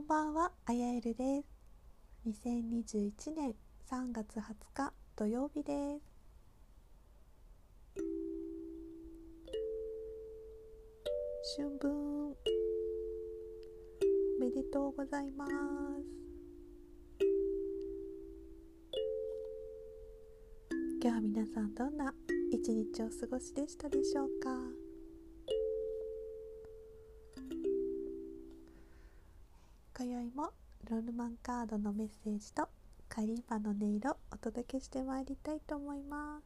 [0.00, 1.46] こんばんは、あやえるです。
[2.26, 3.54] 2021年
[3.90, 6.02] 3月20日土曜日です。
[11.58, 12.30] 春分。
[12.30, 12.34] お
[14.40, 15.52] めでとうございます。
[21.02, 22.14] 今日は皆さんどんな
[22.50, 24.89] 一日をお過ごしでしたでしょうか？
[30.32, 30.52] 今宵も
[30.88, 32.68] ロルマンカードのメッセージと
[33.08, 36.44] カリーパの音色をお届けしてまいりたいと思います。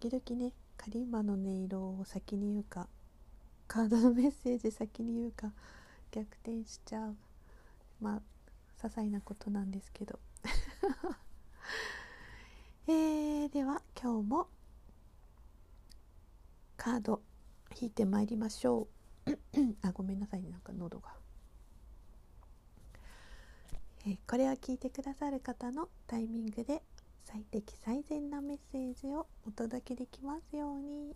[0.00, 2.88] 時々ねカリンバの音色を先に言うか
[3.68, 5.52] カードのメッセージ先に言うか
[6.10, 7.16] 逆転しちゃう
[8.00, 8.20] まあ
[8.78, 10.18] 些細なことなんですけど。
[12.88, 14.48] えー、では今日も
[16.76, 17.22] カード
[17.80, 18.88] 引いてまいりましょ
[19.26, 19.30] う。
[19.82, 21.14] あごめんなさいなんか喉が、
[24.06, 26.82] えー、これを聞いてくださる方のタイミングで
[27.24, 31.14] 最適最善なメッセージをお届けできますように。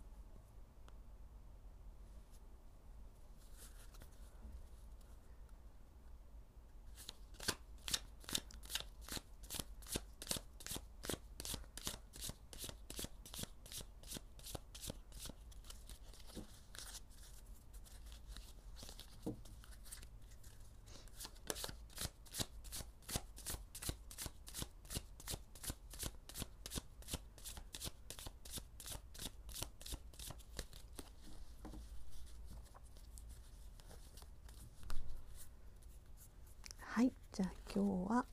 [36.95, 38.25] はいじゃあ今日は。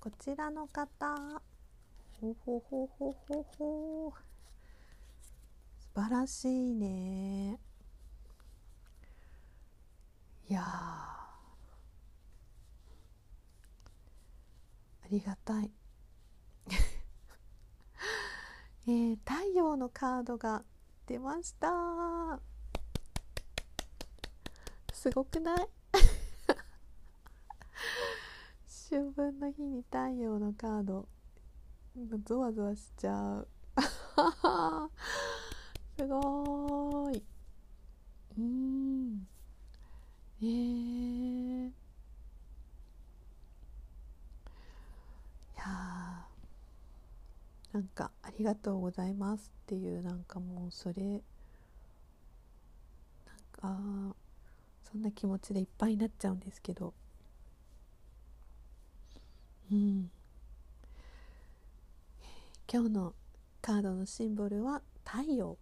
[0.00, 1.40] こちらの方。
[2.20, 4.12] ほほほほほほ。
[5.78, 7.60] 素晴らしいね。
[10.48, 11.28] いやあ
[15.12, 15.70] りがたい。
[18.88, 20.64] えー、太陽のカードが
[21.06, 22.40] 出ました。
[24.92, 25.79] すごくない？
[28.90, 31.06] 春分の日に太陽のカード。
[32.24, 33.46] ゾワゾワしちゃう。
[35.96, 37.22] すごーい。
[38.36, 39.28] うん。
[40.42, 41.72] えー、い
[45.56, 46.26] や
[47.72, 51.04] なんか「ありがとうございます」っていうなんかもうそれ。
[51.04, 51.20] なん
[53.52, 54.16] か
[54.82, 56.92] そんな気持ちでいっぱいになっちゃうんですけど。
[59.70, 60.10] うん。
[62.72, 63.14] 今日の
[63.62, 65.56] カードのシンボルは太陽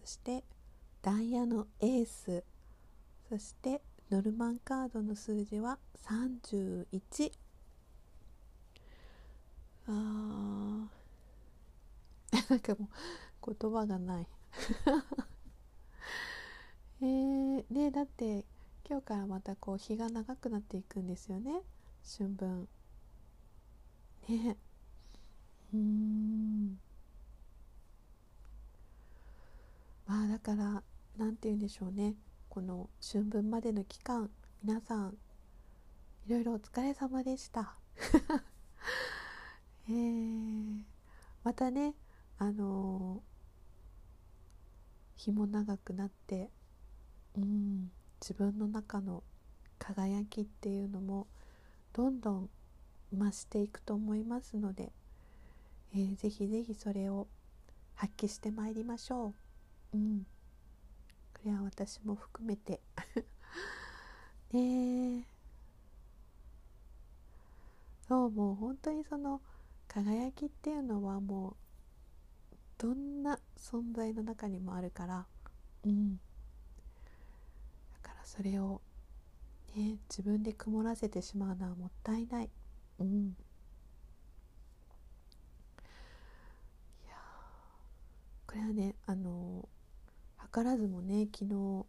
[0.00, 0.44] そして
[1.02, 2.44] ダイヤのエース。
[3.28, 3.80] そして
[4.10, 7.32] ノルマンカードの数字は31
[9.86, 10.88] あー。
[12.50, 12.88] なんかも
[13.46, 14.26] う言葉がない。
[17.00, 18.44] えー、ねだって
[18.88, 21.62] 今日からまたこう日が長くなっていくんですよね。
[22.18, 22.68] 春分。
[24.28, 24.56] ね。
[25.72, 26.78] うん。
[30.06, 30.82] まあだから
[31.16, 32.14] 何て言うんでしょうね。
[32.48, 34.30] この春分までの期間
[34.62, 35.16] 皆さん
[36.26, 37.74] いろいろお疲れ様でした。
[39.88, 40.82] えー、
[41.42, 41.94] またね
[42.38, 46.50] あのー、日も長くなって
[47.36, 49.22] うん自分の中の
[49.78, 51.26] 輝きっていうのも
[51.92, 52.50] どんどん
[53.14, 54.92] 増していくと思いますので、
[55.94, 57.26] えー、ぜひぜひそれを
[57.94, 59.34] 発揮してまいりましょ
[59.92, 59.96] う。
[59.96, 60.26] うん、
[61.34, 62.80] これは私も含めて。
[64.52, 65.26] ね
[68.06, 69.40] そうもう本当にその
[69.88, 71.56] 輝きっていうのはもう
[72.78, 75.26] どんな存在の中にもあるから。
[75.84, 76.16] うん。
[76.16, 76.20] だ
[78.02, 78.80] からそれを
[79.74, 82.50] ね自分で曇らせてしまうのはもったいない。
[83.00, 83.36] うん。
[87.04, 87.14] いや
[88.46, 89.68] これはねあの
[90.52, 91.86] 図らずもね昨日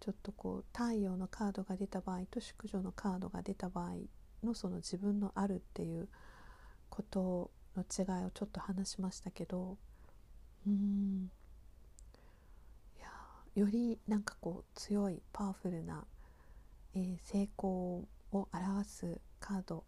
[0.00, 3.96] ちょっとこう太陽のカードが出た場合と淑女のカードが出た場合
[4.42, 6.08] のその自分のあるっていう
[6.88, 9.76] ことの違いをちょっと話しましたけど
[10.66, 11.30] うん。
[12.98, 13.08] いや
[13.54, 16.04] よりなんかこう強いパワフルな、
[16.94, 17.68] えー、成功
[18.32, 19.84] を表すカード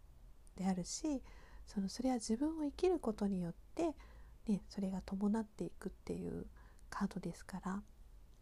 [0.55, 1.21] であるし
[1.67, 3.95] そのそれは自分を生きることによって、
[4.47, 6.45] ね、それが伴っていくっていう
[6.89, 7.81] カードですから、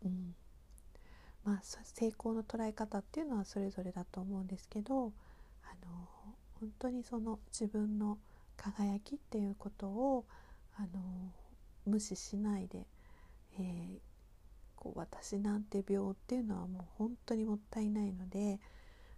[0.04, 0.36] うん。
[1.44, 5.12] まあ、成功の捉え方っていうのはそれぞれだと思うんですけど
[5.64, 6.08] あの
[6.60, 8.20] 本当にその自分の
[8.58, 10.26] 輝きっていうことを
[10.76, 11.32] あの
[11.86, 12.86] 無視しないで、
[13.60, 14.00] えー、
[14.76, 18.60] こう私なんて病っていうのはもう本当にもったいないので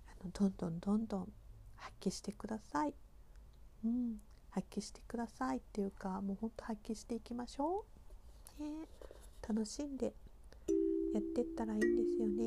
[0.07, 1.30] あのどんどんどんどん
[1.83, 2.94] 発揮してください。
[3.83, 4.15] うん、
[4.51, 7.83] 発揮してくださいっていうかもうほんと発揮していきましょ
[8.59, 8.63] う。
[8.63, 8.88] ね、
[9.47, 10.13] 楽しんで
[11.13, 12.44] やってったらいいんですよね。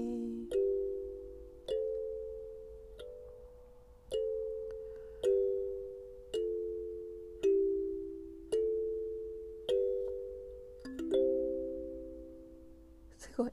[13.18, 13.52] すごい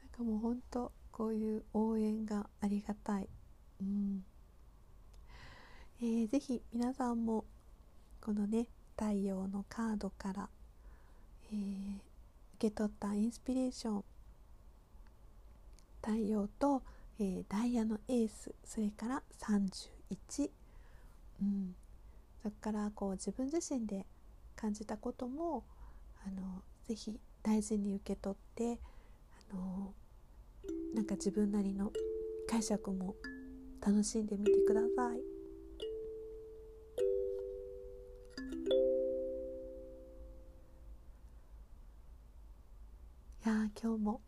[0.00, 3.28] なんかもうほんとこういう応援がありがたい。
[6.04, 7.44] えー、ぜひ皆さんも
[8.20, 8.66] このね
[8.98, 10.48] 太陽のカードから、
[11.52, 11.94] えー、
[12.56, 14.04] 受け取ったインスピレーション
[16.04, 16.82] 太陽と、
[17.20, 20.50] えー、ダイヤのエースそれから31、
[21.40, 21.74] うん、
[22.42, 24.04] そこからこう自分自身で
[24.56, 25.62] 感じたことも
[26.26, 28.80] あのぜひ大事に受け取って
[29.52, 29.94] あの
[30.96, 31.92] なんか自分なりの
[32.50, 33.14] 解釈も
[33.80, 35.31] 楽しんでみてください。
[43.82, 44.20] 今日も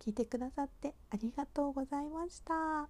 [0.00, 2.88] 聞いてくださってありがとうございました。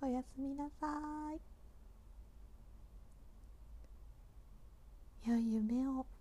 [0.00, 0.86] おやすみなさ
[1.34, 1.40] い。
[5.28, 6.13] 良い夢を。